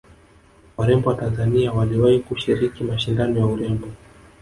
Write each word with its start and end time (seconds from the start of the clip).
warembo 0.77 1.09
wa 1.09 1.15
tanzania 1.15 1.71
waliwahi 1.73 2.19
kushiriki 2.19 2.83
mashindano 2.83 3.39
ya 3.39 3.45
urembo 3.45 3.87